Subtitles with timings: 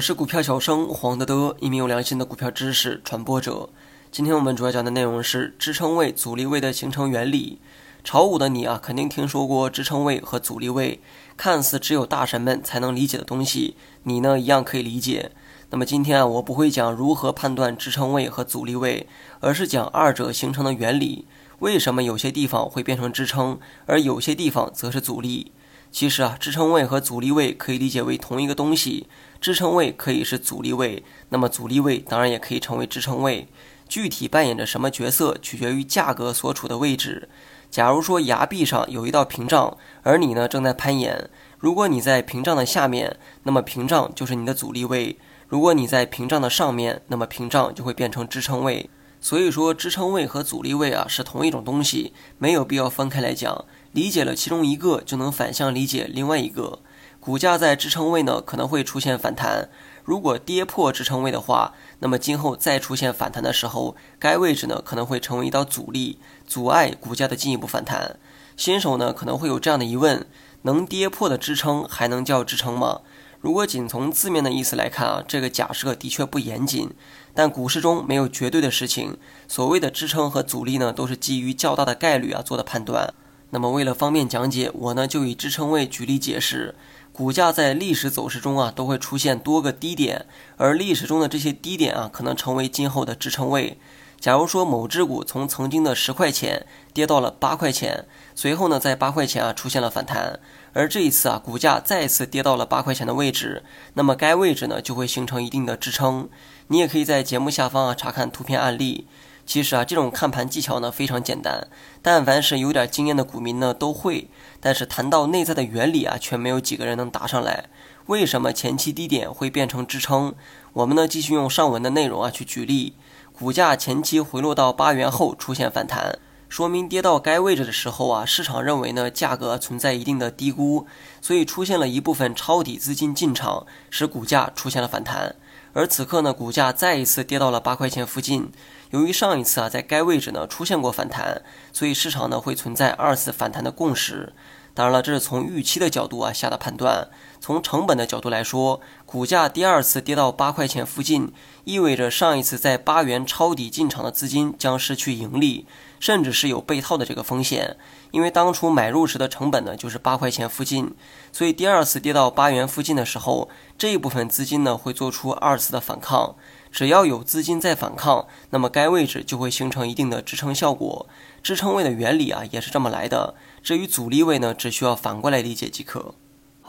[0.00, 3.68] 我是股票小生黄德德，一名有良心的股票知识传播者。
[4.10, 7.58] 今天我们主要讲的内容是支撑位、阻力位的形成原理。
[8.02, 11.00] 炒股的你啊，肯定听说过支撑位和阻力位，
[11.36, 15.32] 看似只有大神们才能理解的东西，你呢一样可以理解。
[15.68, 19.06] 那么今天啊，我不会讲如何判断支撑位和阻力位，
[19.40, 21.26] 而是讲二者形成的原理。
[21.58, 25.52] 为什么有些地方会变成支撑，而有些地方则是阻力？
[25.92, 29.08] 其实啊，支撑位和阻力位可以理解为同一个东西。
[29.40, 33.48] 支撑位可以是阻力位，那么阻力位当然也可以成为支撑位。
[33.88, 37.28] 具体扮演着什么角色，取决于价格所处的位置。
[37.70, 45.16] 假如说崖壁上有一道屏障，而你呢正在攀岩，如果你在屏障的下面，那么屏障就是你的阻力位；
[45.48, 48.88] 如果你在屏障的上面，那么屏障就会变成支撑位。
[49.20, 53.64] 所以说，支撑位和阻力位啊是同一种东西，没有必要分开来讲。
[53.92, 56.78] 理解了其中一个，就能反向理解另外一个。
[57.18, 59.68] 股价在支撑位呢，可能会出现反弹。
[60.04, 68.16] 如果跌破支撑位的话，那么今后再出现反弹的时候，该位置呢可能会成为一道阻力，阻碍股价的进一步反弹。
[68.56, 70.26] 新手呢可能会有这样的疑问：
[70.62, 73.00] 能跌破的支撑还能叫支撑吗？
[73.40, 76.90] 如果仅从字面的意思来看啊，这个假设的确不严谨。
[77.34, 79.16] 但股市中没有绝对的事情，
[79.46, 83.14] 所谓的支撑和阻力呢，都是基于较大的概率啊做的判断。
[83.50, 86.74] 那么为了方便讲解，我呢就以支撑位举例解释。
[87.12, 90.26] 股价在历史走势中啊，都会出现多个低点，
[90.56, 93.76] 而历史中的这些低点啊，可能成为今后的支撑位。
[94.18, 100.38] 假如说某只股从曾经的十块钱跌到了八块钱，随后呢，在八块钱啊出现了反弹，
[100.72, 103.64] 而这一次啊，股价再次跌到了八块钱的位置，
[103.94, 106.28] 那么该位置呢就会形成一定的支撑。
[106.68, 109.06] 你也可以在节目下方啊查看图片案例。
[109.50, 111.66] 其实啊，这种看盘技巧呢非常简单，
[112.02, 114.28] 但凡是有点经验的股民呢都会。
[114.60, 117.64] 但是谈到内在的原理啊，却没有几个人能答上来。
[118.06, 120.36] 为什么前期低点会变成支撑？
[120.74, 122.94] 我们呢继续用上文的内容啊去举例。
[123.36, 126.16] 股价前期回落到八元后出现反弹，
[126.48, 130.86] 说明跌到该位置的时候啊，市场认为呢价格存在一定的低估，
[131.20, 135.34] 所以出现了一部分抄底资金进场，使股价出现了反弹。
[135.72, 138.50] 而此刻呢，股价再一次跌到了八块钱附近。
[138.90, 141.42] 由于上一次啊，在该位置呢出现过反弹，
[141.72, 144.32] 所以市场呢会存在二次反弹的共识。
[144.74, 147.08] 当然了，这是从预期的角度啊下的判断。
[147.40, 151.32] 从成本的角度来说，股价第二次跌到八块钱附近，
[151.64, 155.66] 意味着上一次在八元抄底进场的资金将失去盈利，
[155.98, 157.76] 甚至是有被套的这个风险。
[158.10, 160.94] 因为当初买入时的成本呢就是八块钱附近，
[161.32, 166.34] 所以第二次跌到八元附近的时候，这一部分资金呢会做出二次的反抗。
[166.70, 171.08] 只要有资金在反抗，那么该位置就会形成一定的支撑效果。
[171.42, 173.34] 支撑位的原理啊也是这么来的。
[173.62, 176.14] 至于阻力位呢，只需要反过来理解即可。